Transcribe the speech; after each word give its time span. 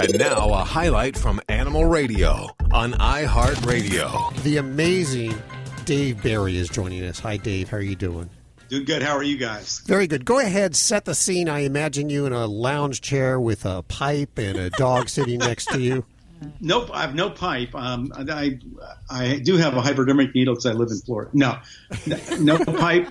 And 0.00 0.18
now 0.18 0.50
a 0.50 0.64
highlight 0.64 1.16
from 1.16 1.40
Animal 1.48 1.84
Radio 1.86 2.48
on 2.70 2.92
iHeartRadio. 2.92 4.42
The 4.42 4.58
amazing 4.58 5.34
Dave 5.84 6.22
Barry 6.22 6.56
is 6.56 6.68
joining 6.68 7.02
us. 7.04 7.18
Hi, 7.20 7.36
Dave. 7.36 7.68
How 7.70 7.78
are 7.78 7.82
you 7.82 7.96
doing? 7.96 8.30
Doing 8.68 8.84
good. 8.84 9.02
How 9.02 9.16
are 9.16 9.22
you 9.22 9.36
guys? 9.36 9.80
Very 9.86 10.06
good. 10.06 10.24
Go 10.24 10.38
ahead, 10.38 10.76
set 10.76 11.04
the 11.04 11.14
scene. 11.14 11.48
I 11.48 11.60
imagine 11.60 12.10
you 12.10 12.26
in 12.26 12.32
a 12.32 12.46
lounge 12.46 13.00
chair 13.00 13.40
with 13.40 13.64
a 13.64 13.82
pipe 13.82 14.38
and 14.38 14.56
a 14.56 14.70
dog 14.70 15.08
sitting 15.08 15.38
next 15.38 15.70
to 15.70 15.80
you. 15.80 16.04
Nope, 16.60 16.90
I 16.92 17.00
have 17.00 17.14
no 17.14 17.30
pipe. 17.30 17.74
Um, 17.74 18.12
I 18.14 18.58
I 19.10 19.38
do 19.38 19.56
have 19.56 19.76
a 19.76 19.80
hypodermic 19.80 20.34
needle 20.34 20.54
because 20.54 20.66
I 20.66 20.72
live 20.72 20.90
in 20.90 20.98
Florida. 20.98 21.30
No, 21.34 21.58
no 22.38 22.58
pipe. 22.58 23.08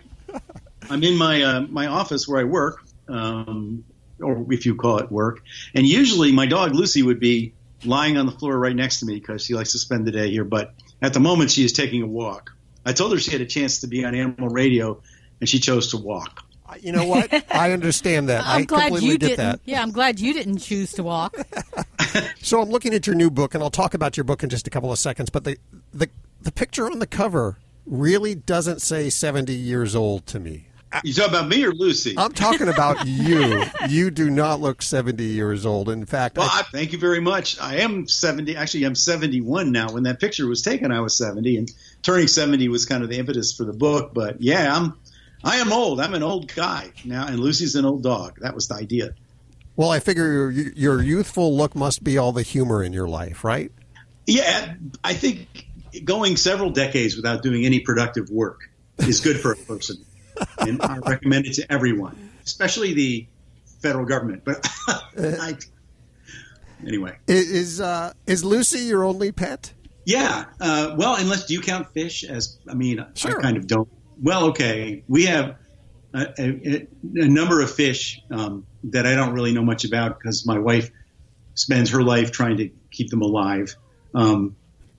I'm 0.90 1.04
in 1.04 1.18
my 1.18 1.42
uh, 1.42 1.62
my 1.62 1.88
office 1.88 2.28
where 2.28 2.40
I 2.40 2.46
work, 2.46 2.86
um, 3.10 3.84
or 4.22 4.46
if 4.52 4.66
you 4.66 4.76
call 4.76 4.98
it 5.00 5.12
work. 5.12 5.42
And 5.74 5.86
usually 5.86 6.32
my 6.32 6.46
dog 6.46 6.74
Lucy 6.76 7.04
would 7.04 7.20
be 7.20 7.54
lying 7.84 8.18
on 8.18 8.26
the 8.26 8.32
floor 8.32 8.58
right 8.58 8.76
next 8.76 9.00
to 9.00 9.06
me 9.06 9.16
because 9.16 9.44
she 9.44 9.54
likes 9.54 9.72
to 9.74 9.80
spend 9.80 10.06
the 10.06 10.12
day 10.12 10.30
here. 10.30 10.44
But 10.44 10.74
at 11.02 11.14
the 11.14 11.20
moment, 11.20 11.52
she 11.52 11.64
is 11.64 11.74
taking 11.74 12.02
a 12.02 12.08
walk. 12.08 12.54
I 12.86 12.94
told 12.94 13.12
her 13.12 13.20
she 13.20 13.32
had 13.32 13.42
a 13.42 13.46
chance 13.46 13.80
to 13.80 13.88
be 13.88 14.06
on 14.06 14.16
Animal 14.16 14.50
Radio, 14.50 15.02
and 15.40 15.50
she 15.50 15.60
chose 15.60 15.92
to 15.92 15.98
walk. 15.98 16.44
You 16.82 16.92
know 16.92 17.06
what? 17.06 17.34
I 17.54 17.72
understand 17.72 18.30
that. 18.30 18.46
I'm 18.46 18.62
I 18.62 18.66
glad 18.66 18.88
completely 18.88 19.10
you 19.10 19.18
get 19.18 19.28
didn't. 19.28 19.38
that. 19.46 19.60
Yeah, 19.66 19.82
I'm 19.82 19.92
glad 19.92 20.20
you 20.20 20.34
didn't 20.34 20.60
choose 20.60 20.94
to 20.94 21.04
walk. 21.04 21.36
So 22.42 22.62
I'm 22.62 22.70
looking 22.70 22.94
at 22.94 23.06
your 23.06 23.16
new 23.16 23.30
book, 23.30 23.54
and 23.54 23.64
I'll 23.64 23.70
talk 23.70 23.94
about 23.94 24.18
your 24.18 24.24
book 24.24 24.42
in 24.42 24.50
just 24.50 24.66
a 24.66 24.70
couple 24.70 24.92
of 24.92 24.98
seconds. 24.98 25.30
But 25.30 25.44
the 25.44 25.58
the 25.94 26.10
the 26.42 26.52
picture 26.52 26.90
on 26.90 27.00
the 27.00 27.06
cover 27.06 27.58
really 27.86 28.34
doesn't 28.34 28.82
say 28.82 29.10
70 29.10 29.54
years 29.54 29.96
old 29.96 30.26
to 30.28 30.40
me. 30.40 30.68
You 31.04 31.14
talking 31.14 31.34
about 31.36 31.48
me 31.50 31.64
or 31.66 31.72
Lucy? 31.74 32.16
I'm 32.18 32.32
talking 32.32 32.70
about 32.70 33.06
you. 33.08 33.64
You 33.90 34.10
do 34.10 34.30
not 34.30 34.62
look 34.62 34.82
70 34.82 35.24
years 35.24 35.66
old. 35.66 35.90
In 35.90 36.06
fact, 36.06 36.38
Well, 36.38 36.50
I- 36.52 36.60
I, 36.60 36.64
thank 36.64 36.94
you 36.94 36.98
very 36.98 37.20
much. 37.20 37.60
I 37.60 37.78
am 37.78 38.08
70. 38.08 38.56
Actually, 38.56 38.86
I'm 38.86 38.96
71 38.96 39.72
now. 39.72 39.92
When 39.92 40.04
that 40.04 40.20
picture 40.20 40.48
was 40.48 40.62
taken, 40.62 40.92
I 40.92 41.02
was 41.02 41.18
70, 41.18 41.58
and 41.58 41.72
turning 42.04 42.28
70 42.28 42.68
was 42.70 42.86
kind 42.86 43.04
of 43.04 43.10
the 43.10 43.18
impetus 43.20 43.54
for 43.56 43.66
the 43.66 43.74
book. 43.74 44.14
But 44.14 44.42
yeah, 44.42 44.74
I'm, 44.76 44.98
I 45.44 45.58
am 45.58 45.72
old. 45.74 46.00
I'm 46.00 46.14
an 46.14 46.24
old 46.24 46.54
guy 46.56 46.92
now, 47.06 47.28
and 47.28 47.40
Lucy's 47.40 47.76
an 47.76 47.86
old 47.86 48.02
dog. 48.04 48.40
That 48.42 48.56
was 48.56 48.68
the 48.70 48.76
idea. 48.76 49.14
well, 49.76 49.90
I 49.92 50.00
figure 50.00 50.50
your, 50.50 50.72
your 50.74 51.02
youthful 51.04 51.56
look 51.56 51.76
must 51.76 52.04
be 52.04 52.18
all 52.18 52.32
the 52.32 52.44
humor 52.44 52.82
in 52.84 52.94
your 52.94 53.08
life, 53.10 53.44
right? 53.44 53.72
Yeah, 54.26 54.76
I 55.04 55.14
think 55.14 55.68
going 56.04 56.38
several 56.38 56.70
decades 56.72 57.16
without 57.16 57.44
doing 57.44 57.66
any 57.66 57.80
productive 57.82 58.30
work 58.30 58.62
is 59.00 59.20
good 59.22 59.40
for 59.40 59.52
a 59.52 59.56
person, 59.56 59.98
and 60.60 60.82
I 60.82 60.98
recommend 61.00 61.46
it 61.46 61.54
to 61.56 61.72
everyone, 61.72 62.32
especially 62.46 62.94
the 62.94 63.28
federal 63.82 64.06
government. 64.06 64.44
But 64.46 64.68
I, 65.18 65.58
anyway. 66.86 67.18
Is 67.28 67.82
uh, 67.82 68.14
is 68.26 68.44
Lucy 68.44 68.80
your 68.80 69.04
only 69.04 69.32
pet? 69.32 69.74
Yeah. 70.06 70.46
Uh, 70.60 70.96
well, 70.98 71.16
unless 71.18 71.48
do 71.48 71.54
you 71.54 71.62
count 71.62 71.92
fish 71.94 72.24
as? 72.24 72.58
I 72.70 72.74
mean, 72.74 73.06
Sure. 73.14 73.40
I 73.40 73.42
kind 73.42 73.58
of 73.58 73.68
don't. 73.68 73.90
Well, 74.22 74.46
okay. 74.50 75.04
We 75.08 75.26
have 75.26 75.58
a, 76.14 76.28
a, 76.40 76.88
a 77.16 77.28
number 77.28 77.62
of 77.62 77.72
fish 77.74 78.22
um, 78.32 78.66
that 78.86 79.06
I 79.06 79.16
don't 79.16 79.34
really 79.34 79.54
know 79.54 79.64
much 79.64 79.86
about 79.86 80.18
because 80.18 80.46
my 80.46 80.60
wife 80.60 80.90
spends 81.56 81.92
her 81.92 82.02
life 82.02 82.32
trying 82.32 82.58
to 82.58 82.70
keep 82.92 83.10
them 83.10 83.22
alive. 83.22 83.76
Um, 84.14 84.56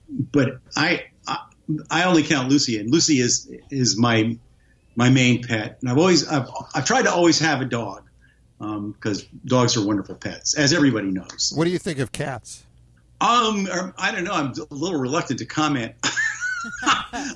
but 0.09 0.59
I, 0.75 1.05
I 1.27 1.39
I 1.89 2.03
only 2.03 2.23
count 2.23 2.49
Lucy, 2.49 2.79
and 2.79 2.89
Lucy 2.89 3.19
is 3.19 3.51
is 3.69 3.97
my 3.97 4.37
my 4.99 5.09
main 5.09 5.41
pet. 5.41 5.77
And 5.79 5.89
I've 5.89 5.97
always 5.97 6.27
I've, 6.27 6.49
I've 6.75 6.83
tried 6.83 7.03
to 7.03 7.11
always 7.11 7.39
have 7.39 7.61
a 7.61 7.65
dog 7.65 8.03
because 8.59 9.23
dogs 9.45 9.77
are 9.77 9.87
wonderful 9.87 10.15
pets, 10.15 10.57
as 10.57 10.73
everybody 10.73 11.07
knows. 11.07 11.53
What 11.55 11.63
do 11.63 11.71
you 11.71 11.79
think 11.79 11.99
of 11.99 12.11
cats? 12.11 12.65
Um, 13.21 13.69
I 13.97 14.11
don't 14.11 14.25
know. 14.25 14.33
I'm 14.33 14.53
a 14.69 14.73
little 14.75 14.99
reluctant 14.99 15.39
to 15.39 15.45
comment 15.45 15.93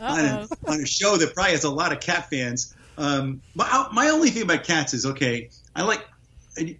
on, 0.02 0.25
a, 0.25 0.47
on 0.67 0.81
a 0.81 0.86
show 0.86 1.16
that 1.16 1.34
probably 1.34 1.53
has 1.53 1.63
a 1.63 1.69
lot 1.69 1.94
of 1.94 2.01
cat 2.01 2.29
fans. 2.29 2.75
Um, 2.97 3.41
my, 3.56 3.88
my 3.94 4.09
only 4.09 4.30
thing 4.30 4.44
about 4.44 4.66
cats 4.66 4.94
is 4.94 5.06
okay. 5.06 5.50
I 5.74 5.84
like. 5.84 6.06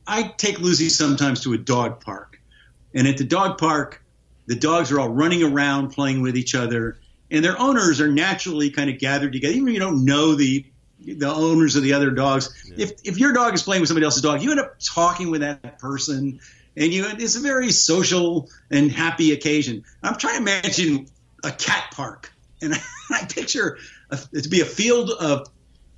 I 0.05 0.33
take 0.38 0.59
Lucy 0.59 0.89
sometimes 0.89 1.44
to 1.44 1.53
a 1.53 1.57
dog 1.57 2.01
park, 2.01 2.41
and 2.94 3.07
at 3.07 3.17
the 3.17 3.23
dog 3.23 3.57
park, 3.57 4.03
the 4.47 4.55
dogs 4.55 4.91
are 4.91 5.00
all 5.00 5.09
running 5.09 5.44
around 5.44 5.91
playing 5.91 6.21
with 6.21 6.35
each 6.35 6.53
other, 6.53 7.00
and 7.31 7.44
their 7.44 7.57
owners 7.57 8.01
are 8.01 8.11
naturally 8.11 8.69
kind 8.69 8.89
of 8.89 9.00
gathered 9.00 9.31
together. 9.31 9.53
Even 9.55 9.69
if 9.69 9.73
you 9.73 9.79
don't 9.79 10.03
know 10.03 10.35
the 10.35 10.65
the 11.05 11.27
owners 11.27 11.75
of 11.75 11.83
the 11.83 11.93
other 11.93 12.11
dogs, 12.11 12.71
if 12.77 12.91
if 13.03 13.17
your 13.17 13.33
dog 13.33 13.53
is 13.53 13.63
playing 13.63 13.81
with 13.81 13.89
somebody 13.89 14.05
else's 14.05 14.21
dog, 14.21 14.41
you 14.41 14.51
end 14.51 14.59
up 14.59 14.75
talking 14.79 15.31
with 15.31 15.41
that 15.41 15.79
person, 15.79 16.39
and 16.75 16.93
you 16.93 17.05
it's 17.07 17.35
a 17.35 17.39
very 17.39 17.71
social 17.71 18.49
and 18.71 18.91
happy 18.91 19.31
occasion. 19.31 19.83
I'm 20.01 20.17
trying 20.17 20.35
to 20.35 20.41
imagine 20.41 21.07
a 21.43 21.51
cat 21.51 21.91
park, 21.91 22.31
and 22.61 22.73
I 23.11 23.25
picture 23.25 23.77
a, 24.09 24.19
it 24.31 24.43
to 24.43 24.49
be 24.49 24.61
a 24.61 24.65
field 24.65 25.11
of 25.11 25.47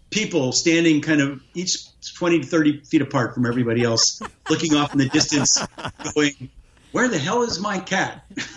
people 0.09 0.51
standing 0.51 1.01
kind 1.01 1.22
of 1.22 1.41
each 1.53 1.77
20 2.13 2.39
to 2.39 2.45
30 2.45 2.83
feet 2.83 3.01
apart 3.01 3.33
from 3.33 3.45
everybody 3.45 3.83
else, 3.83 4.22
looking 4.49 4.75
off 4.75 4.93
in 4.93 4.99
the 4.99 5.09
distance, 5.09 5.66
going, 6.16 6.49
"Where 6.91 7.07
the 7.07 7.19
hell 7.19 7.43
is 7.43 7.59
my 7.59 7.79
cat?" 7.79 8.25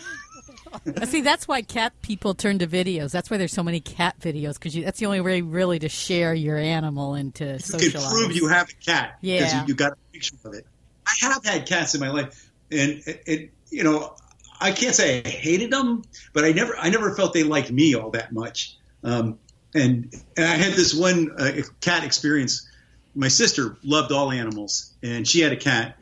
See, 1.04 1.20
that's 1.20 1.46
why 1.48 1.62
cat 1.62 1.92
people 2.02 2.34
turn 2.34 2.58
to 2.60 2.66
videos. 2.66 3.10
That's 3.12 3.30
why 3.30 3.36
there's 3.36 3.52
so 3.52 3.62
many 3.62 3.80
cat 3.80 4.18
videos 4.20 4.54
because 4.54 4.74
that's 4.74 4.98
the 4.98 5.06
only 5.06 5.20
way 5.20 5.40
really 5.40 5.78
to 5.80 5.88
share 5.88 6.34
your 6.34 6.56
animal 6.56 7.14
and 7.14 7.34
to 7.36 7.44
You 7.44 7.50
can 7.50 7.60
socialize. 7.60 8.12
prove 8.12 8.32
you 8.36 8.48
have 8.48 8.68
a 8.68 8.84
cat 8.84 9.18
because 9.20 9.52
Yeah. 9.52 9.60
you, 9.62 9.68
you 9.68 9.74
got 9.74 9.92
a 9.92 9.96
picture 10.12 10.36
of 10.44 10.54
it. 10.54 10.66
I 11.06 11.26
have 11.26 11.44
had 11.44 11.66
cats 11.66 11.94
in 11.94 12.00
my 12.00 12.10
life, 12.10 12.50
and 12.70 13.02
it, 13.06 13.22
it, 13.26 13.50
you 13.70 13.82
know, 13.84 14.14
I 14.60 14.72
can't 14.72 14.94
say 14.94 15.22
I 15.24 15.28
hated 15.28 15.70
them, 15.70 16.02
but 16.32 16.44
I 16.44 16.52
never, 16.52 16.76
I 16.76 16.90
never 16.90 17.14
felt 17.14 17.32
they 17.32 17.44
liked 17.44 17.70
me 17.70 17.94
all 17.94 18.10
that 18.10 18.32
much. 18.32 18.76
Um, 19.04 19.38
and, 19.74 20.12
and 20.36 20.44
I 20.46 20.54
had 20.56 20.72
this 20.74 20.92
one 20.94 21.30
uh, 21.38 21.52
cat 21.80 22.04
experience. 22.04 22.68
My 23.14 23.28
sister 23.28 23.76
loved 23.82 24.12
all 24.12 24.30
animals, 24.30 24.92
and 25.02 25.26
she 25.26 25.40
had 25.40 25.52
a 25.52 25.56
cat, 25.56 25.96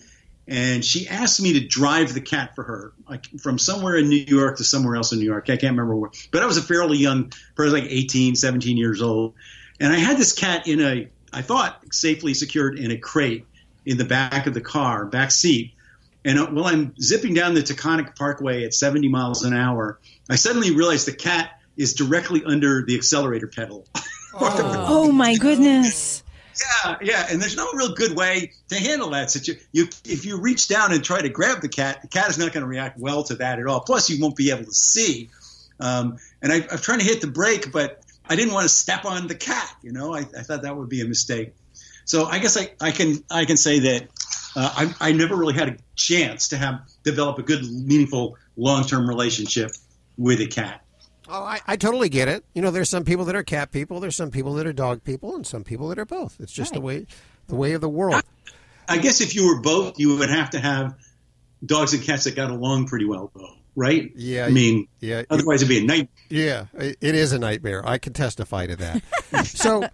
and 0.48 0.84
she 0.84 1.08
asked 1.08 1.40
me 1.40 1.54
to 1.54 1.66
drive 1.66 2.14
the 2.14 2.20
cat 2.20 2.54
for 2.54 2.64
her, 2.64 2.92
like 3.08 3.26
from 3.40 3.58
somewhere 3.58 3.96
in 3.96 4.08
New 4.08 4.16
York 4.16 4.58
to 4.58 4.64
somewhere 4.64 4.96
else 4.96 5.12
in 5.12 5.18
New 5.18 5.24
York. 5.24 5.44
I 5.50 5.56
can't 5.56 5.72
remember 5.72 5.96
where, 5.96 6.10
but 6.30 6.42
I 6.42 6.46
was 6.46 6.56
a 6.56 6.62
fairly 6.62 6.98
young, 6.98 7.32
probably 7.54 7.80
like 7.80 7.90
18, 7.90 8.36
17 8.36 8.76
years 8.76 9.02
old, 9.02 9.34
and 9.80 9.92
I 9.92 9.96
had 9.96 10.16
this 10.18 10.32
cat 10.32 10.66
in 10.68 10.80
a, 10.80 11.08
I 11.32 11.42
thought 11.42 11.82
safely 11.92 12.34
secured 12.34 12.78
in 12.78 12.90
a 12.90 12.96
crate 12.96 13.46
in 13.84 13.98
the 13.98 14.04
back 14.04 14.46
of 14.46 14.54
the 14.54 14.60
car, 14.60 15.06
back 15.06 15.30
seat. 15.30 15.72
And 16.24 16.38
uh, 16.38 16.46
while 16.46 16.66
I'm 16.66 16.94
zipping 17.00 17.34
down 17.34 17.54
the 17.54 17.60
Taconic 17.60 18.16
Parkway 18.16 18.64
at 18.64 18.74
70 18.74 19.08
miles 19.08 19.44
an 19.44 19.54
hour, 19.54 20.00
I 20.28 20.36
suddenly 20.36 20.72
realized 20.72 21.06
the 21.06 21.12
cat 21.12 21.60
is 21.76 21.94
directly 21.94 22.42
under 22.44 22.84
the 22.84 22.96
accelerator 22.96 23.46
pedal. 23.46 23.86
Oh 24.88 25.12
my 25.12 25.36
goodness. 25.36 26.22
Yeah, 26.58 26.96
yeah, 27.02 27.26
and 27.30 27.40
there's 27.40 27.56
no 27.56 27.70
real 27.72 27.94
good 27.94 28.16
way 28.16 28.52
to 28.68 28.76
handle 28.76 29.10
that 29.10 29.30
situation. 29.30 29.62
You, 29.72 29.88
if 30.04 30.24
you 30.24 30.40
reach 30.40 30.68
down 30.68 30.92
and 30.92 31.04
try 31.04 31.20
to 31.20 31.28
grab 31.28 31.60
the 31.60 31.68
cat, 31.68 32.02
the 32.02 32.08
cat 32.08 32.30
is 32.30 32.38
not 32.38 32.52
going 32.52 32.62
to 32.62 32.68
react 32.68 32.98
well 32.98 33.22
to 33.24 33.34
that 33.36 33.58
at 33.58 33.66
all. 33.66 33.80
Plus, 33.80 34.08
you 34.08 34.20
won't 34.22 34.36
be 34.36 34.50
able 34.50 34.64
to 34.64 34.72
see. 34.72 35.28
Um, 35.80 36.16
and 36.40 36.52
I, 36.52 36.66
I'm 36.70 36.78
trying 36.78 37.00
to 37.00 37.04
hit 37.04 37.20
the 37.20 37.26
brake, 37.26 37.72
but 37.72 38.00
I 38.28 38.36
didn't 38.36 38.54
want 38.54 38.64
to 38.64 38.68
step 38.68 39.04
on 39.04 39.26
the 39.26 39.34
cat. 39.34 39.70
You 39.82 39.92
know, 39.92 40.14
I, 40.14 40.20
I 40.20 40.42
thought 40.42 40.62
that 40.62 40.76
would 40.76 40.88
be 40.88 41.02
a 41.02 41.06
mistake. 41.06 41.54
So 42.04 42.24
I 42.24 42.38
guess 42.38 42.56
I, 42.56 42.70
I 42.80 42.92
can 42.92 43.22
I 43.30 43.44
can 43.44 43.56
say 43.56 43.80
that 43.80 44.02
uh, 44.54 44.92
I, 45.00 45.08
I 45.08 45.12
never 45.12 45.36
really 45.36 45.54
had 45.54 45.68
a 45.68 45.76
chance 45.96 46.48
to 46.48 46.56
have 46.56 46.80
develop 47.02 47.38
a 47.38 47.42
good, 47.42 47.62
meaningful, 47.70 48.36
long 48.56 48.84
term 48.84 49.08
relationship 49.08 49.72
with 50.16 50.40
a 50.40 50.46
cat. 50.46 50.85
Oh, 51.28 51.42
I, 51.42 51.60
I 51.66 51.76
totally 51.76 52.08
get 52.08 52.28
it. 52.28 52.44
You 52.54 52.62
know, 52.62 52.70
there's 52.70 52.90
some 52.90 53.04
people 53.04 53.24
that 53.26 53.34
are 53.34 53.42
cat 53.42 53.72
people, 53.72 54.00
there's 54.00 54.16
some 54.16 54.30
people 54.30 54.54
that 54.54 54.66
are 54.66 54.72
dog 54.72 55.04
people, 55.04 55.34
and 55.34 55.46
some 55.46 55.64
people 55.64 55.88
that 55.88 55.98
are 55.98 56.04
both. 56.04 56.36
It's 56.40 56.52
just 56.52 56.72
the 56.72 56.80
way 56.80 57.06
the 57.48 57.54
way 57.54 57.72
of 57.72 57.80
the 57.80 57.88
world. 57.88 58.22
I 58.88 58.98
guess 58.98 59.20
if 59.20 59.34
you 59.34 59.46
were 59.48 59.60
both, 59.60 59.98
you 59.98 60.16
would 60.16 60.30
have 60.30 60.50
to 60.50 60.60
have 60.60 60.94
dogs 61.64 61.92
and 61.92 62.02
cats 62.02 62.24
that 62.24 62.36
got 62.36 62.50
along 62.50 62.86
pretty 62.86 63.04
well, 63.04 63.30
though, 63.34 63.54
right? 63.74 64.12
Yeah, 64.14 64.46
I 64.46 64.50
mean, 64.50 64.88
yeah, 65.00 65.22
otherwise 65.30 65.62
it'd 65.62 65.68
be 65.68 65.78
a 65.78 65.84
nightmare. 65.84 66.08
Yeah, 66.28 66.66
it 66.74 66.96
it 67.00 67.14
is 67.14 67.32
a 67.32 67.38
nightmare. 67.38 67.86
I 67.86 67.98
can 67.98 68.12
testify 68.12 68.66
to 68.66 68.76
that. 68.76 69.02
so, 69.46 69.88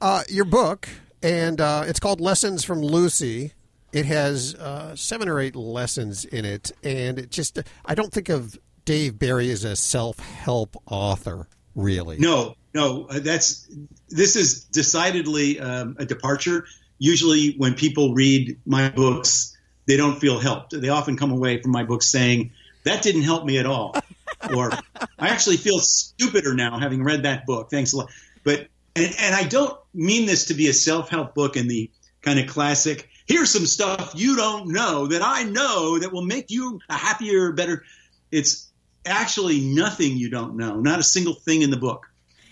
uh, 0.00 0.24
your 0.28 0.44
book, 0.44 0.88
and 1.22 1.60
uh, 1.60 1.84
it's 1.86 2.00
called 2.00 2.20
Lessons 2.20 2.64
from 2.64 2.80
Lucy. 2.80 3.52
It 3.92 4.04
has 4.04 4.54
uh, 4.54 4.94
seven 4.96 5.28
or 5.28 5.40
eight 5.40 5.56
lessons 5.56 6.24
in 6.24 6.44
it, 6.44 6.72
and 6.82 7.18
it 7.18 7.30
just 7.30 7.58
I 7.84 7.94
don't 7.94 8.12
think 8.12 8.28
of 8.28 8.58
Dave 8.88 9.18
Barry 9.18 9.50
is 9.50 9.64
a 9.64 9.76
self 9.76 10.18
help 10.18 10.74
author, 10.86 11.46
really. 11.74 12.16
No, 12.16 12.54
no, 12.72 13.04
uh, 13.04 13.18
that's 13.18 13.68
this 14.08 14.34
is 14.34 14.64
decidedly 14.64 15.60
um, 15.60 15.96
a 15.98 16.06
departure. 16.06 16.64
Usually, 16.98 17.52
when 17.58 17.74
people 17.74 18.14
read 18.14 18.58
my 18.64 18.88
books, 18.88 19.54
they 19.86 19.98
don't 19.98 20.18
feel 20.18 20.38
helped. 20.38 20.72
They 20.80 20.88
often 20.88 21.18
come 21.18 21.32
away 21.32 21.60
from 21.60 21.70
my 21.70 21.84
books 21.84 22.10
saying, 22.10 22.52
"That 22.84 23.02
didn't 23.02 23.24
help 23.24 23.44
me 23.44 23.58
at 23.58 23.66
all," 23.66 23.94
or 24.54 24.72
"I 25.18 25.28
actually 25.28 25.58
feel 25.58 25.80
stupider 25.80 26.54
now 26.54 26.78
having 26.78 27.04
read 27.04 27.24
that 27.24 27.44
book." 27.44 27.68
Thanks 27.70 27.92
a 27.92 27.98
lot. 27.98 28.10
But 28.42 28.68
and, 28.96 29.14
and 29.18 29.34
I 29.34 29.44
don't 29.44 29.78
mean 29.92 30.24
this 30.24 30.46
to 30.46 30.54
be 30.54 30.68
a 30.68 30.72
self 30.72 31.10
help 31.10 31.34
book 31.34 31.58
in 31.58 31.68
the 31.68 31.90
kind 32.22 32.38
of 32.38 32.46
classic 32.46 33.06
here's 33.26 33.50
some 33.50 33.66
stuff 33.66 34.14
you 34.16 34.34
don't 34.34 34.72
know 34.72 35.08
that 35.08 35.20
I 35.22 35.42
know 35.42 35.98
that 35.98 36.10
will 36.10 36.24
make 36.24 36.50
you 36.50 36.80
a 36.88 36.94
happier, 36.94 37.52
better. 37.52 37.84
It's 38.32 38.67
actually 39.08 39.60
nothing 39.60 40.16
you 40.16 40.30
don't 40.30 40.56
know, 40.56 40.80
not 40.80 40.98
a 40.98 41.02
single 41.02 41.34
thing 41.34 41.62
in 41.62 41.70
the 41.70 41.76
book 41.76 42.10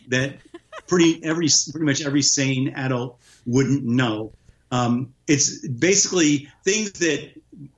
that 0.08 0.37
pretty 0.87 1.23
every 1.25 1.49
pretty 1.70 1.87
much 1.87 2.05
every 2.05 2.23
sane 2.23 2.75
adult 2.76 3.19
wouldn't 3.44 3.85
know. 3.85 4.32
Um, 4.70 5.14
it's 5.26 5.67
basically 5.67 6.49
things 6.64 6.93
that 6.93 7.31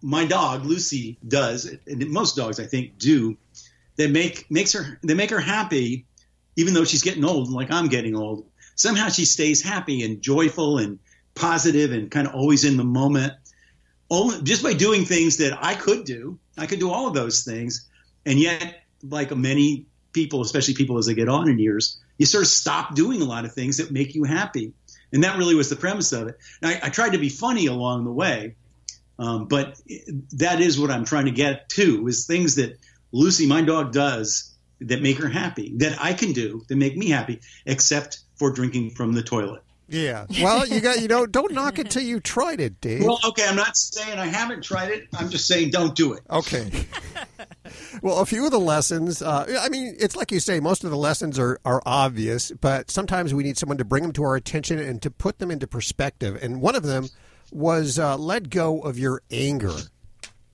my 0.02 0.24
dog 0.24 0.64
Lucy 0.64 1.18
does, 1.26 1.70
and 1.86 2.10
most 2.10 2.36
dogs 2.36 2.58
I 2.58 2.64
think 2.64 2.98
do, 2.98 3.36
that 3.96 4.10
make 4.10 4.50
makes 4.50 4.72
her 4.72 4.98
they 5.02 5.14
make 5.14 5.30
her 5.30 5.40
happy, 5.40 6.06
even 6.56 6.74
though 6.74 6.84
she's 6.84 7.02
getting 7.02 7.24
old, 7.24 7.50
like 7.50 7.70
I'm 7.70 7.88
getting 7.88 8.16
old. 8.16 8.46
Somehow 8.74 9.08
she 9.08 9.24
stays 9.24 9.60
happy 9.60 10.02
and 10.04 10.22
joyful 10.22 10.78
and 10.78 10.98
positive 11.34 11.92
and 11.92 12.10
kind 12.10 12.26
of 12.26 12.34
always 12.34 12.64
in 12.64 12.76
the 12.76 12.84
moment. 12.84 13.32
Only 14.10 14.42
just 14.42 14.62
by 14.62 14.72
doing 14.72 15.04
things 15.04 15.36
that 15.38 15.58
I 15.60 15.74
could 15.74 16.04
do, 16.04 16.38
I 16.56 16.66
could 16.66 16.80
do 16.80 16.90
all 16.90 17.08
of 17.08 17.14
those 17.14 17.44
things, 17.44 17.88
and 18.24 18.38
yet, 18.38 18.82
like 19.02 19.34
many 19.36 19.86
people, 20.12 20.40
especially 20.40 20.74
people 20.74 20.98
as 20.98 21.06
they 21.06 21.14
get 21.14 21.28
on 21.28 21.48
in 21.48 21.58
years, 21.58 22.00
you 22.16 22.26
sort 22.26 22.42
of 22.42 22.48
stop 22.48 22.94
doing 22.94 23.22
a 23.22 23.24
lot 23.24 23.44
of 23.44 23.52
things 23.52 23.76
that 23.76 23.92
make 23.92 24.14
you 24.14 24.24
happy. 24.24 24.72
And 25.12 25.24
that 25.24 25.38
really 25.38 25.54
was 25.54 25.70
the 25.70 25.76
premise 25.76 26.12
of 26.12 26.28
it. 26.28 26.38
I, 26.62 26.80
I, 26.84 26.88
tried 26.90 27.12
to 27.12 27.18
be 27.18 27.28
funny 27.28 27.66
along 27.66 28.04
the 28.04 28.12
way, 28.12 28.56
um, 29.18 29.46
but 29.46 29.80
that 30.32 30.60
is 30.60 30.78
what 30.78 30.90
I'm 30.90 31.04
trying 31.04 31.26
to 31.26 31.30
get 31.30 31.68
to 31.70 32.06
is 32.08 32.26
things 32.26 32.56
that 32.56 32.78
Lucy, 33.12 33.46
my 33.46 33.62
dog, 33.62 33.92
does 33.92 34.54
that 34.80 35.02
make 35.02 35.18
her 35.18 35.28
happy, 35.28 35.72
that 35.78 35.98
I 36.00 36.12
can 36.12 36.32
do 36.32 36.62
that 36.68 36.76
make 36.76 36.96
me 36.96 37.10
happy, 37.10 37.40
except 37.64 38.20
for 38.36 38.52
drinking 38.52 38.90
from 38.90 39.12
the 39.12 39.22
toilet. 39.22 39.62
Yeah. 39.88 40.26
Well, 40.42 40.66
you 40.66 40.80
got 40.80 41.00
you 41.00 41.08
know 41.08 41.26
don't 41.26 41.52
knock 41.52 41.78
it 41.78 41.90
till 41.90 42.02
you 42.02 42.20
tried 42.20 42.60
it, 42.60 42.80
Dave. 42.80 43.04
Well, 43.04 43.18
okay, 43.28 43.46
I'm 43.46 43.56
not 43.56 43.76
saying 43.76 44.18
I 44.18 44.26
haven't 44.26 44.62
tried 44.62 44.90
it. 44.90 45.08
I'm 45.14 45.30
just 45.30 45.46
saying 45.46 45.70
don't 45.70 45.94
do 45.94 46.12
it. 46.12 46.22
Okay. 46.28 46.70
well, 48.02 48.20
a 48.20 48.26
few 48.26 48.44
of 48.44 48.50
the 48.50 48.60
lessons. 48.60 49.22
Uh, 49.22 49.58
I 49.60 49.70
mean, 49.70 49.96
it's 49.98 50.14
like 50.14 50.30
you 50.30 50.40
say, 50.40 50.60
most 50.60 50.84
of 50.84 50.90
the 50.90 50.96
lessons 50.96 51.38
are 51.38 51.58
are 51.64 51.82
obvious, 51.86 52.52
but 52.60 52.90
sometimes 52.90 53.32
we 53.32 53.42
need 53.42 53.56
someone 53.56 53.78
to 53.78 53.84
bring 53.84 54.02
them 54.02 54.12
to 54.12 54.24
our 54.24 54.36
attention 54.36 54.78
and 54.78 55.00
to 55.02 55.10
put 55.10 55.38
them 55.38 55.50
into 55.50 55.66
perspective. 55.66 56.38
And 56.42 56.60
one 56.60 56.74
of 56.74 56.82
them 56.82 57.08
was 57.50 57.98
uh, 57.98 58.18
let 58.18 58.50
go 58.50 58.80
of 58.80 58.98
your 58.98 59.22
anger. 59.30 59.74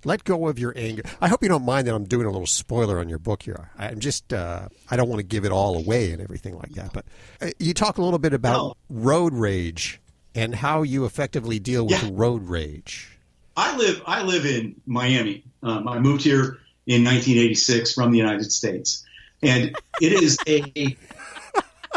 Let 0.04 0.24
go 0.24 0.48
of 0.48 0.58
your 0.58 0.72
anger. 0.76 1.02
I 1.20 1.28
hope 1.28 1.42
you 1.42 1.48
don't 1.48 1.64
mind 1.64 1.86
that 1.86 1.94
I'm 1.94 2.04
doing 2.04 2.26
a 2.26 2.30
little 2.30 2.46
spoiler 2.46 2.98
on 2.98 3.08
your 3.08 3.18
book 3.18 3.42
here. 3.42 3.70
I'm 3.78 4.00
just, 4.00 4.32
uh, 4.32 4.68
I 4.90 4.96
don't 4.96 5.08
want 5.08 5.20
to 5.20 5.26
give 5.26 5.44
it 5.44 5.52
all 5.52 5.76
away 5.76 6.12
and 6.12 6.20
everything 6.20 6.56
like 6.56 6.72
that. 6.72 6.92
But 6.92 7.06
uh, 7.40 7.50
you 7.58 7.74
talk 7.74 7.98
a 7.98 8.02
little 8.02 8.18
bit 8.18 8.34
about 8.34 8.56
no. 8.56 8.76
road 8.90 9.32
rage 9.32 10.00
and 10.34 10.54
how 10.54 10.82
you 10.82 11.04
effectively 11.04 11.58
deal 11.58 11.86
with 11.86 12.02
yeah. 12.02 12.10
road 12.12 12.48
rage. 12.48 13.18
I 13.56 13.76
live, 13.76 14.02
I 14.06 14.22
live 14.22 14.46
in 14.46 14.80
Miami. 14.84 15.44
Um, 15.62 15.86
I 15.88 15.98
moved 15.98 16.22
here 16.24 16.58
in 16.86 17.04
1986 17.04 17.92
from 17.94 18.10
the 18.10 18.18
United 18.18 18.50
States, 18.50 19.04
and 19.42 19.76
it 20.00 20.12
is 20.12 20.38
a 20.46 20.96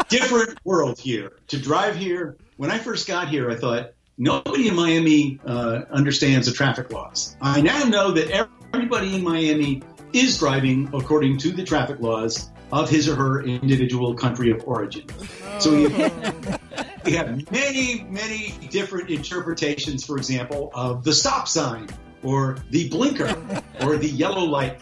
different 0.08 0.58
world 0.64 0.98
here. 0.98 1.32
To 1.48 1.58
drive 1.58 1.96
here, 1.96 2.36
when 2.56 2.70
I 2.70 2.78
first 2.78 3.06
got 3.06 3.28
here, 3.28 3.50
I 3.50 3.56
thought 3.56 3.92
Nobody 4.20 4.66
in 4.66 4.74
Miami 4.74 5.38
uh, 5.46 5.82
understands 5.92 6.48
the 6.48 6.52
traffic 6.52 6.92
laws. 6.92 7.36
I 7.40 7.60
now 7.60 7.84
know 7.84 8.10
that 8.10 8.48
everybody 8.74 9.14
in 9.14 9.22
Miami 9.22 9.80
is 10.12 10.38
driving 10.38 10.90
according 10.92 11.38
to 11.38 11.52
the 11.52 11.62
traffic 11.62 12.00
laws 12.00 12.50
of 12.72 12.90
his 12.90 13.08
or 13.08 13.14
her 13.14 13.42
individual 13.44 14.14
country 14.14 14.50
of 14.50 14.66
origin. 14.66 15.04
So 15.60 15.72
we 15.72 15.88
have, 15.90 16.60
we 17.04 17.12
have 17.12 17.50
many, 17.52 18.04
many 18.10 18.54
different 18.70 19.08
interpretations, 19.08 20.04
for 20.04 20.16
example, 20.16 20.72
of 20.74 21.04
the 21.04 21.12
stop 21.12 21.46
sign 21.46 21.88
or 22.24 22.58
the 22.70 22.88
blinker 22.88 23.40
or 23.82 23.96
the 23.96 24.08
yellow 24.08 24.44
light. 24.44 24.80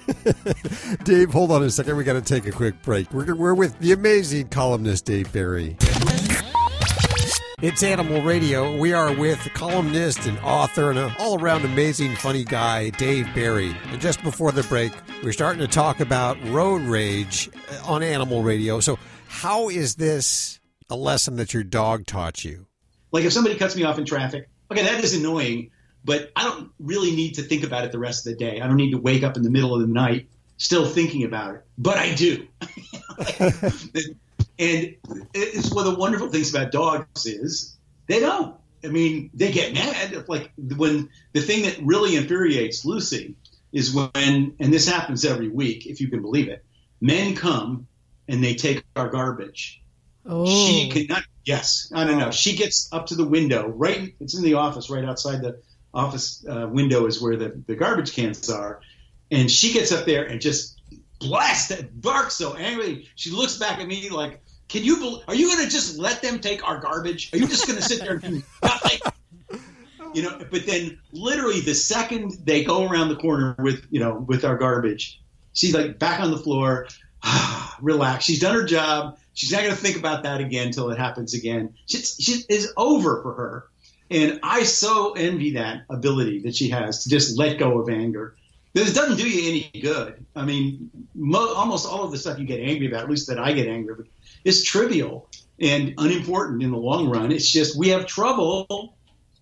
Dave, 1.05 1.31
hold 1.31 1.53
on 1.53 1.63
a 1.63 1.69
second. 1.69 1.99
We 1.99 2.05
got 2.05 2.15
to 2.15 2.23
take 2.23 2.47
a 2.47 2.53
quick 2.53 2.81
break. 2.81 3.13
We're, 3.13 3.35
we're 3.35 3.55
with 3.55 3.79
the 3.81 3.93
amazing 3.93 4.49
columnist 4.49 5.05
Dave 5.05 5.31
Barry. 5.31 5.77
It's 7.63 7.83
Animal 7.83 8.21
Radio. 8.21 8.77
We 8.77 8.93
are 8.93 9.15
with 9.15 9.39
columnist 9.55 10.27
and 10.27 10.39
author 10.41 10.91
and 10.91 10.99
an 10.99 11.17
all 11.19 11.41
around 11.41 11.65
amazing, 11.65 12.15
funny 12.17 12.45
guy, 12.45 12.91
Dave 12.91 13.27
Barry. 13.35 13.75
And 13.87 13.99
just 13.99 14.23
before 14.23 14.53
the 14.53 14.63
break, 14.65 14.93
we're 15.25 15.33
starting 15.33 15.61
to 15.61 15.67
talk 15.67 16.01
about 16.01 16.37
road 16.49 16.83
rage 16.83 17.49
on 17.87 18.03
Animal 18.03 18.43
Radio. 18.43 18.81
So, 18.81 18.99
how 19.29 19.71
is 19.71 19.95
this 19.95 20.61
a 20.91 20.97
lesson 20.97 21.37
that 21.37 21.55
your 21.55 21.63
dog 21.65 22.05
taught 22.05 22.45
you? 22.45 22.67
Like, 23.11 23.25
if 23.25 23.33
somebody 23.33 23.57
cuts 23.57 23.75
me 23.75 23.85
off 23.85 23.99
in 23.99 24.05
traffic, 24.05 24.51
okay, 24.71 24.83
that 24.83 25.03
is 25.03 25.15
annoying, 25.15 25.71
but 26.05 26.33
I 26.37 26.45
don't 26.45 26.71
really 26.79 27.17
need 27.17 27.37
to 27.37 27.43
think 27.43 27.65
about 27.65 27.87
it 27.87 27.91
the 27.91 27.99
rest 27.99 28.27
of 28.27 28.35
the 28.35 28.39
day. 28.39 28.61
I 28.61 28.67
don't 28.67 28.77
need 28.77 28.91
to 28.91 28.99
wake 28.99 29.23
up 29.23 29.35
in 29.39 29.43
the 29.43 29.51
middle 29.51 29.75
of 29.75 29.81
the 29.81 29.87
night 29.87 30.29
still 30.59 30.85
thinking 30.85 31.25
about 31.25 31.55
it, 31.55 31.65
but 31.79 31.97
I 31.97 32.15
do. 32.15 32.47
And 34.59 34.97
it's 35.35 35.71
one 35.71 35.87
of 35.87 35.93
the 35.93 35.99
wonderful 35.99 36.29
things 36.29 36.55
about 36.55 36.73
dogs 36.73 37.27
is 37.27 37.77
they 38.07 38.21
don't. 38.21 38.57
I 38.85 38.89
mean, 38.89 39.31
they 39.35 39.53
get 39.53 39.75
mad. 39.75 40.29
Like 40.29 40.53
when 40.57 41.11
the 41.33 41.41
thing 41.41 41.63
that 41.63 41.79
really 41.83 42.17
infuriates 42.17 42.85
Lucy 42.85 43.35
is 43.73 43.93
when, 43.93 44.55
and 44.59 44.73
this 44.73 44.89
happens 44.89 45.25
every 45.25 45.49
week, 45.49 45.87
if 45.87 46.01
you 46.01 46.09
can 46.09 46.23
believe 46.23 46.49
it, 46.49 46.65
men 47.01 47.35
come 47.35 47.87
and 48.29 48.43
they 48.43 48.55
take 48.55 48.85
our 48.95 49.09
garbage. 49.09 49.83
Oh. 50.25 50.47
She 50.47 50.89
cannot. 50.91 51.25
Yes, 51.45 51.93
I 51.95 52.05
don't 52.05 52.19
know. 52.19 52.31
She 52.31 52.57
gets 52.57 52.89
up 52.93 53.07
to 53.07 53.15
the 53.15 53.27
window. 53.27 53.69
Right, 53.69 54.15
it's 54.21 54.37
in 54.37 54.43
the 54.43 54.55
office, 54.55 54.91
right 54.91 55.05
outside 55.05 55.43
the 55.43 55.61
office 55.95 56.45
uh, 56.49 56.67
window 56.69 57.07
is 57.07 57.23
where 57.23 57.37
the, 57.37 57.63
the 57.67 57.77
garbage 57.77 58.13
cans 58.13 58.51
are, 58.51 58.81
and 59.31 59.51
she 59.51 59.73
gets 59.73 59.93
up 59.93 60.07
there 60.07 60.25
and 60.25 60.41
just 60.41 60.81
blasts 61.21 61.69
that 61.69 62.01
barks 62.01 62.35
so 62.35 62.55
angry. 62.55 63.09
She 63.15 63.31
looks 63.31 63.59
back 63.59 63.79
at 63.79 63.87
me 63.87 64.11
like, 64.11 64.43
can 64.69 64.85
you? 64.85 64.97
Believe? 64.97 65.23
Are 65.29 65.35
you 65.35 65.49
going 65.49 65.65
to 65.65 65.71
just 65.71 65.99
let 65.99 66.23
them 66.23 66.41
take 66.41 66.67
our 66.67 66.81
garbage? 66.81 67.33
Are 67.33 67.39
you 67.39 67.47
just 67.47 67.67
going 67.67 67.79
to 67.79 67.85
sit 67.85 68.01
there 68.01 68.13
and 68.13 68.23
do 68.23 68.43
nothing? 68.63 68.99
You 70.15 70.23
know, 70.23 70.39
but 70.51 70.65
then 70.65 70.99
literally 71.13 71.61
the 71.61 71.75
second 71.75 72.39
they 72.43 72.65
go 72.65 72.89
around 72.89 73.11
the 73.11 73.17
corner 73.17 73.55
with 73.59 73.87
you 73.91 74.01
know 74.01 74.15
with 74.15 74.47
our 74.47 74.57
garbage, 74.57 75.21
she's 75.53 75.75
like 75.75 75.99
back 75.99 76.21
on 76.21 76.31
the 76.31 76.39
floor, 76.39 76.87
relax. 77.83 78.25
She's 78.25 78.41
done 78.41 78.55
her 78.55 78.65
job. 78.65 79.19
She's 79.35 79.53
not 79.53 79.63
going 79.63 79.75
to 79.75 79.77
think 79.77 79.99
about 79.99 80.23
that 80.23 80.41
again 80.41 80.69
until 80.69 80.91
it 80.91 80.99
happens 80.99 81.35
again. 81.35 81.75
She's, 81.85 82.17
she 82.19 82.45
is 82.49 82.73
over 82.79 83.21
for 83.21 83.35
her, 83.35 83.67
and 84.11 84.41
I 84.43 84.63
so 84.63 85.13
envy 85.13 85.51
that 85.55 85.83
ability 85.91 86.41
that 86.45 86.55
she 86.55 86.71
has 86.71 87.05
to 87.05 87.11
just 87.11 87.37
let 87.37 87.59
go 87.59 87.79
of 87.79 87.91
anger. 87.91 88.37
This 88.77 88.93
doesn't 88.93 89.17
do 89.17 89.27
you 89.27 89.49
any 89.49 89.81
good. 89.81 90.27
I 90.37 90.45
mean, 90.45 90.91
mo- 91.15 91.55
almost 91.55 91.87
all 91.87 92.05
of 92.05 92.11
the 92.11 92.19
stuff 92.19 92.39
you 92.39 92.45
get 92.45 92.61
angry 92.61 92.89
about, 92.89 93.05
at 93.05 93.09
least 93.09 93.27
that 93.29 93.39
I 93.39 93.53
get 93.53 93.69
angry 93.69 93.95
about, 93.95 94.07
is 94.45 94.63
trivial 94.65 95.31
and 95.59 95.95
unimportant 95.97 96.63
in 96.63 96.73
the 96.73 96.77
long 96.77 97.09
run. 97.09 97.33
It's 97.33 97.51
just 97.51 97.79
we 97.79 97.89
have 97.89 98.05
trouble 98.05 98.95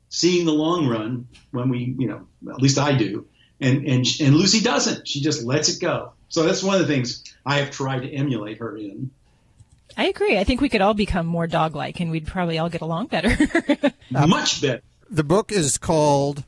seeing 0.09 0.47
the 0.47 0.53
long 0.53 0.87
run 0.87 1.26
when 1.50 1.69
we, 1.69 1.97
you 1.99 2.07
know, 2.07 2.29
at 2.49 2.62
least 2.62 2.79
I 2.79 2.97
do. 2.97 3.26
And, 3.61 3.85
and, 3.88 4.07
and 4.21 4.37
Lucy 4.37 4.61
doesn't. 4.61 5.09
She 5.09 5.21
just 5.21 5.43
lets 5.43 5.69
it 5.69 5.81
go. 5.81 6.12
So 6.29 6.45
that's 6.45 6.62
one 6.62 6.81
of 6.81 6.87
the 6.87 6.95
things 6.95 7.25
I 7.45 7.57
have 7.57 7.73
tried 7.73 8.03
to 8.03 8.09
emulate 8.09 8.59
her 8.59 8.76
in. 8.76 9.11
I 9.97 10.05
agree. 10.07 10.38
I 10.38 10.45
think 10.45 10.61
we 10.61 10.69
could 10.69 10.81
all 10.81 10.95
become 10.95 11.26
more 11.26 11.49
dog 11.49 11.75
like 11.75 11.99
and 11.99 12.12
we'd 12.12 12.29
probably 12.29 12.59
all 12.59 12.69
get 12.69 12.83
along 12.83 13.09
better. 13.09 13.31
Much 14.12 14.62
better. 14.62 14.83
The 15.11 15.25
book 15.25 15.50
is 15.50 15.76
called 15.76 16.45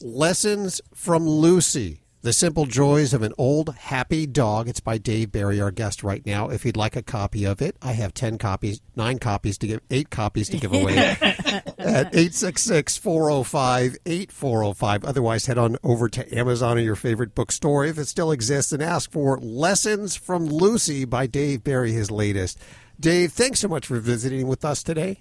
Lessons 0.00 0.80
from 0.92 1.28
Lucy. 1.28 2.00
The 2.26 2.32
Simple 2.32 2.66
Joys 2.66 3.14
of 3.14 3.22
an 3.22 3.32
Old 3.38 3.72
Happy 3.76 4.26
Dog. 4.26 4.68
It's 4.68 4.80
by 4.80 4.98
Dave 4.98 5.30
Barry, 5.30 5.60
our 5.60 5.70
guest 5.70 6.02
right 6.02 6.26
now. 6.26 6.48
If 6.48 6.64
you'd 6.64 6.76
like 6.76 6.96
a 6.96 7.02
copy 7.02 7.44
of 7.44 7.62
it, 7.62 7.76
I 7.80 7.92
have 7.92 8.14
10 8.14 8.36
copies, 8.38 8.80
nine 8.96 9.20
copies 9.20 9.56
to 9.58 9.68
give, 9.68 9.80
eight 9.92 10.10
copies 10.10 10.48
to 10.48 10.56
give 10.56 10.72
away 10.72 10.96
at 10.98 11.76
866 11.78 12.98
405 12.98 13.96
8405. 14.04 15.04
Otherwise, 15.04 15.46
head 15.46 15.56
on 15.56 15.76
over 15.84 16.08
to 16.08 16.36
Amazon 16.36 16.78
or 16.78 16.80
your 16.80 16.96
favorite 16.96 17.32
bookstore 17.32 17.84
if 17.84 17.96
it 17.96 18.06
still 18.06 18.32
exists 18.32 18.72
and 18.72 18.82
ask 18.82 19.12
for 19.12 19.38
Lessons 19.38 20.16
from 20.16 20.46
Lucy 20.46 21.04
by 21.04 21.28
Dave 21.28 21.62
Barry, 21.62 21.92
his 21.92 22.10
latest. 22.10 22.58
Dave, 22.98 23.30
thanks 23.30 23.60
so 23.60 23.68
much 23.68 23.86
for 23.86 24.00
visiting 24.00 24.48
with 24.48 24.64
us 24.64 24.82
today. 24.82 25.20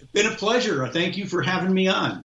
It's 0.00 0.10
been 0.10 0.26
a 0.26 0.34
pleasure. 0.34 0.88
Thank 0.88 1.16
you 1.16 1.26
for 1.26 1.42
having 1.42 1.72
me 1.72 1.86
on. 1.86 2.22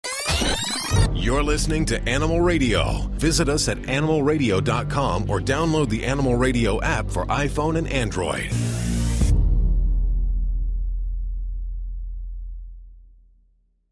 You're 1.25 1.43
listening 1.43 1.87
to 1.87 2.07
Animal 2.07 2.43
Radio. 2.43 3.09
Visit 3.12 3.49
us 3.49 3.71
at 3.71 3.78
animalradio.com 3.78 5.31
or 5.31 5.40
download 5.40 5.88
the 5.88 6.04
Animal 6.04 6.37
Radio 6.37 6.83
app 6.83 7.09
for 7.09 7.25
iPhone 7.25 7.78
and 7.78 7.88
Android. 7.88 8.50